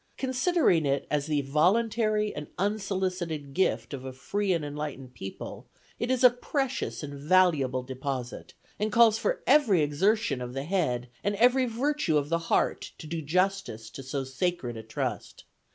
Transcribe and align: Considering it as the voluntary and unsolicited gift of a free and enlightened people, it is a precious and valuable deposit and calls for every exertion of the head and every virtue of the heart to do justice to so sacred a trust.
Considering 0.17 0.83
it 0.83 1.05
as 1.11 1.27
the 1.27 1.41
voluntary 1.43 2.35
and 2.35 2.47
unsolicited 2.57 3.53
gift 3.53 3.93
of 3.93 4.03
a 4.03 4.11
free 4.11 4.51
and 4.51 4.65
enlightened 4.65 5.13
people, 5.13 5.67
it 5.99 6.09
is 6.09 6.23
a 6.23 6.31
precious 6.31 7.03
and 7.03 7.13
valuable 7.13 7.83
deposit 7.83 8.55
and 8.79 8.91
calls 8.91 9.19
for 9.19 9.43
every 9.45 9.83
exertion 9.83 10.41
of 10.41 10.55
the 10.55 10.63
head 10.63 11.07
and 11.23 11.35
every 11.35 11.67
virtue 11.67 12.17
of 12.17 12.29
the 12.29 12.39
heart 12.49 12.93
to 12.97 13.05
do 13.05 13.21
justice 13.21 13.91
to 13.91 14.01
so 14.01 14.23
sacred 14.23 14.75
a 14.75 14.81
trust. 14.81 15.43